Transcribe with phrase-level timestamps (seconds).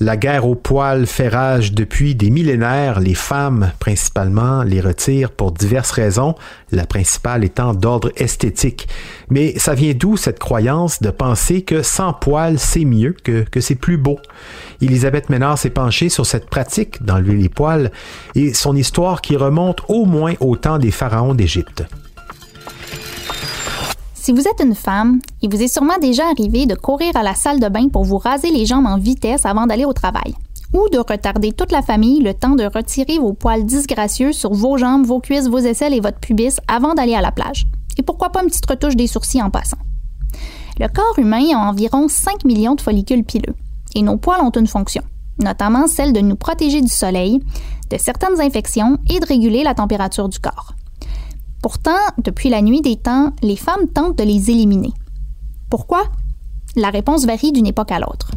[0.00, 2.98] La guerre aux poils fait rage depuis des millénaires.
[2.98, 6.34] Les femmes, principalement, les retirent pour diverses raisons,
[6.72, 8.88] la principale étant d'ordre esthétique.
[9.30, 13.60] Mais ça vient d'où cette croyance de penser que sans poils, c'est mieux, que, que
[13.60, 14.18] c'est plus beau?
[14.82, 17.92] Elisabeth Ménard s'est penchée sur cette pratique d'enlever les poils
[18.34, 21.84] et son histoire qui remonte au moins au temps des pharaons d'Égypte.
[24.24, 27.34] Si vous êtes une femme, il vous est sûrement déjà arrivé de courir à la
[27.34, 30.34] salle de bain pour vous raser les jambes en vitesse avant d'aller au travail,
[30.72, 34.78] ou de retarder toute la famille le temps de retirer vos poils disgracieux sur vos
[34.78, 37.66] jambes, vos cuisses, vos aisselles et votre pubis avant d'aller à la plage.
[37.98, 39.76] Et pourquoi pas une petite retouche des sourcils en passant.
[40.80, 43.54] Le corps humain a environ 5 millions de follicules pileux,
[43.94, 45.02] et nos poils ont une fonction,
[45.38, 47.40] notamment celle de nous protéger du soleil,
[47.90, 50.72] de certaines infections et de réguler la température du corps.
[51.64, 54.92] Pourtant, depuis la nuit des temps, les femmes tentent de les éliminer.
[55.70, 56.02] Pourquoi?
[56.76, 58.32] La réponse varie d'une époque à l'autre.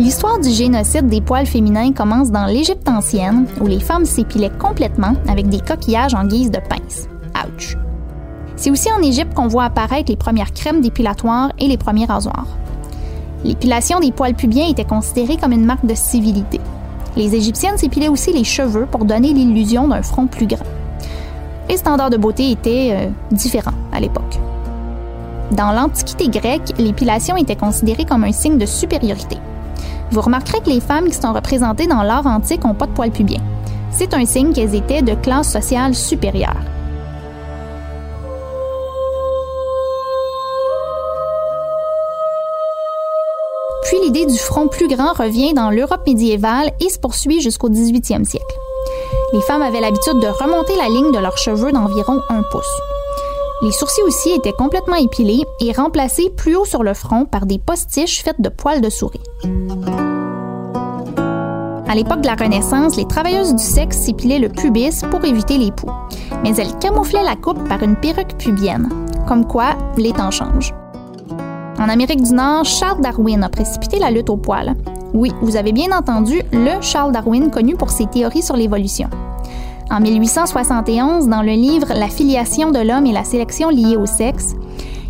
[0.00, 5.14] L'histoire du génocide des poils féminins commence dans l'Égypte ancienne, où les femmes s'épilaient complètement
[5.28, 7.06] avec des coquillages en guise de pince.
[7.36, 7.76] Ouch!
[8.56, 12.48] C'est aussi en Égypte qu'on voit apparaître les premières crèmes dépilatoires et les premiers rasoirs.
[13.44, 16.58] L'épilation des poils pubiens était considérée comme une marque de civilité.
[17.18, 20.64] Les Égyptiennes s'épilaient aussi les cheveux pour donner l'illusion d'un front plus grand.
[21.68, 24.38] Les standards de beauté étaient euh, différents à l'époque.
[25.50, 29.36] Dans l'Antiquité grecque, l'épilation était considérée comme un signe de supériorité.
[30.12, 33.10] Vous remarquerez que les femmes qui sont représentées dans l'art antique n'ont pas de poils
[33.10, 33.42] pubiens.
[33.90, 36.62] C'est un signe qu'elles étaient de classe sociale supérieure.
[44.08, 48.56] L'idée du front plus grand revient dans l'Europe médiévale et se poursuit jusqu'au 18e siècle.
[49.34, 52.80] Les femmes avaient l'habitude de remonter la ligne de leurs cheveux d'environ un pouce.
[53.60, 57.58] Les sourcils aussi étaient complètement épilés et remplacés plus haut sur le front par des
[57.58, 59.20] postiches faites de poils de souris.
[61.86, 65.70] À l'époque de la Renaissance, les travailleuses du sexe s'épilaient le pubis pour éviter les
[65.70, 65.92] poux,
[66.42, 68.88] mais elles camouflaient la coupe par une perruque pubienne.
[69.26, 70.72] Comme quoi, les temps changent.
[71.78, 74.74] En Amérique du Nord, Charles Darwin a précipité la lutte au poil.
[75.14, 79.08] Oui, vous avez bien entendu, le Charles Darwin connu pour ses théories sur l'évolution.
[79.88, 84.56] En 1871, dans le livre La filiation de l'homme et la sélection liée au sexe,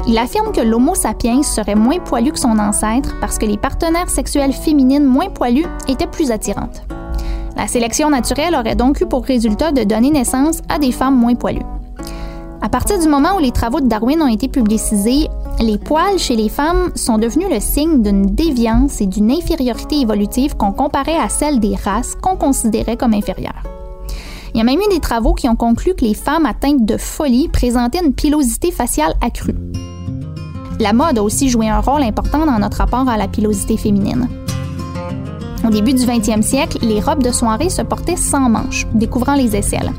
[0.07, 4.11] il affirme que l'Homo sapiens serait moins poilu que son ancêtre parce que les partenaires
[4.11, 6.83] sexuels féminines moins poilues étaient plus attirantes.
[7.57, 11.34] La sélection naturelle aurait donc eu pour résultat de donner naissance à des femmes moins
[11.34, 11.67] poilues.
[12.61, 15.28] À partir du moment où les travaux de Darwin ont été publicisés,
[15.61, 20.57] les poils chez les femmes sont devenus le signe d'une déviance et d'une infériorité évolutive
[20.57, 23.63] qu'on comparait à celle des races qu'on considérait comme inférieures.
[24.55, 26.97] Il y a même eu des travaux qui ont conclu que les femmes atteintes de
[26.97, 29.55] folie présentaient une pilosité faciale accrue.
[30.81, 34.29] La mode a aussi joué un rôle important dans notre rapport à la pilosité féminine.
[35.67, 39.57] Au début du 20e siècle, les robes de soirée se portaient sans manches, découvrant les
[39.57, 39.93] aisselles.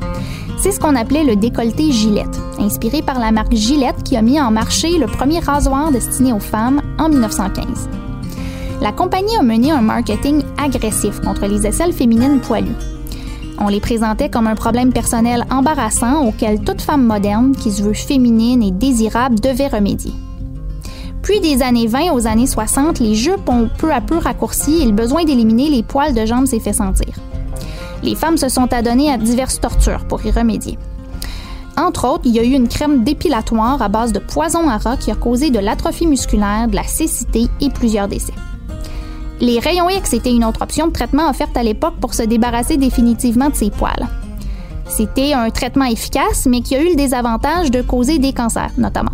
[0.60, 4.38] C'est ce qu'on appelait le décolleté Gillette, inspiré par la marque Gillette qui a mis
[4.38, 7.88] en marché le premier rasoir destiné aux femmes en 1915.
[8.82, 12.76] La compagnie a mené un marketing agressif contre les aisselles féminines poilues.
[13.58, 17.94] On les présentait comme un problème personnel embarrassant auquel toute femme moderne qui se veut
[17.94, 20.12] féminine et désirable devait remédier.
[21.22, 24.86] Puis des années 20 aux années 60, les jupes ont peu à peu raccourci et
[24.86, 27.14] le besoin d'éliminer les poils de jambes s'est fait sentir
[28.02, 30.78] les femmes se sont adonnées à diverses tortures pour y remédier.
[31.76, 34.96] Entre autres, il y a eu une crème dépilatoire à base de poison à rat
[34.96, 38.34] qui a causé de l'atrophie musculaire, de la cécité et plusieurs décès.
[39.40, 42.76] Les rayons X étaient une autre option de traitement offerte à l'époque pour se débarrasser
[42.76, 44.08] définitivement de ses poils.
[44.86, 49.12] C'était un traitement efficace, mais qui a eu le désavantage de causer des cancers, notamment.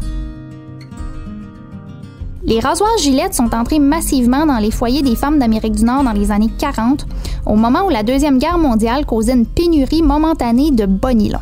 [2.45, 6.13] Les rasoirs gilettes sont entrés massivement dans les foyers des femmes d'Amérique du Nord dans
[6.13, 7.07] les années 40,
[7.47, 11.39] au moment où la Deuxième Guerre mondiale causait une pénurie momentanée de bonilons.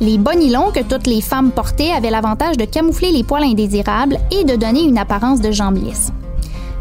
[0.00, 4.44] Les bonilons que toutes les femmes portaient avaient l'avantage de camoufler les poils indésirables et
[4.44, 6.12] de donner une apparence de jambes lisses.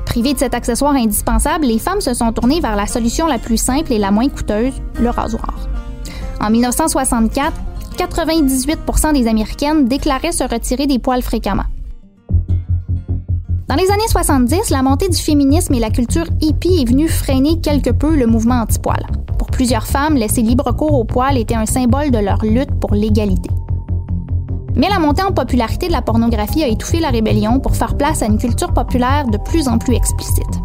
[0.06, 3.58] Privées de cet accessoire indispensable, les femmes se sont tournées vers la solution la plus
[3.58, 5.56] simple et la moins coûteuse, le rasoir.
[6.40, 7.54] En 1964,
[7.98, 11.66] 98% des Américaines déclaraient se retirer des poils fréquemment.
[13.68, 17.60] Dans les années 70, la montée du féminisme et la culture hippie est venue freiner
[17.60, 19.06] quelque peu le mouvement anti-poil.
[19.38, 22.94] Pour plusieurs femmes, laisser libre cours aux poils était un symbole de leur lutte pour
[22.94, 23.50] l'égalité.
[24.75, 28.22] Mais la montée en popularité de la pornographie a étouffé la rébellion pour faire place
[28.22, 30.62] à une culture populaire de plus en plus explicite.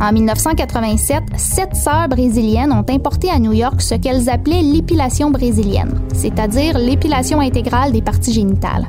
[0.00, 6.00] En 1987, sept sœurs brésiliennes ont importé à New York ce qu'elles appelaient l'épilation brésilienne,
[6.14, 8.86] c'est-à-dire l'épilation intégrale des parties génitales.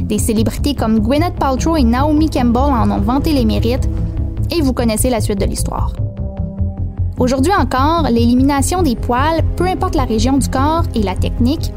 [0.00, 3.88] Des célébrités comme Gwyneth Paltrow et Naomi Campbell en ont vanté les mérites,
[4.50, 5.92] et vous connaissez la suite de l'histoire.
[7.18, 11.72] Aujourd'hui encore, l'élimination des poils, peu importe la région du corps et la technique,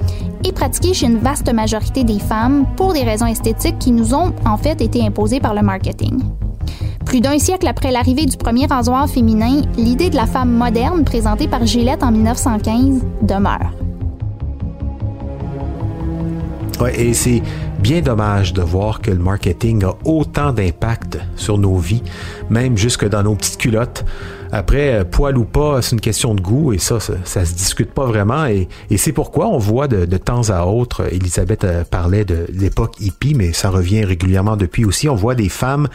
[0.46, 4.34] est pratiquée chez une vaste majorité des femmes pour des raisons esthétiques qui nous ont
[4.46, 6.22] en fait été imposées par le marketing.
[7.06, 11.48] Plus d'un siècle après l'arrivée du premier rasoir féminin, l'idée de la femme moderne présentée
[11.48, 13.72] par Gillette en 1915 demeure.
[16.80, 17.42] Ouais, et c'est
[17.80, 22.04] bien dommage de voir que le marketing a autant d'impact sur nos vies,
[22.50, 24.04] même jusque dans nos petites culottes.
[24.52, 27.54] Après, euh, poil ou pas, c'est une question de goût et ça, ça, ça se
[27.54, 28.48] discute pas vraiment.
[28.48, 28.68] Et,
[28.98, 33.54] c'est pourquoi on voit de, temps à autre, Elisabeth euh, parlait de l'époque hippie, mais
[33.54, 35.08] ça revient régulièrement depuis aussi.
[35.08, 35.88] On voit des femmes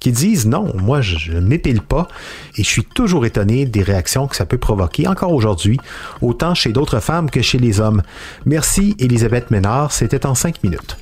[0.00, 2.06] qui disent non, moi je, je ne m'épile pas.
[2.56, 5.78] Et je suis toujours étonné des réactions que ça peut provoquer encore aujourd'hui,
[6.22, 8.02] autant chez d'autres femmes que chez les hommes.
[8.44, 10.96] Merci Elisabeth Ménard, c'était en cinq minutes.